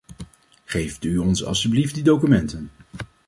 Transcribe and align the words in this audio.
Geeft 0.65 1.03
u 1.03 1.17
ons 1.17 1.43
alstublieft 1.43 1.93
die 1.93 2.03
documenten! 2.03 2.69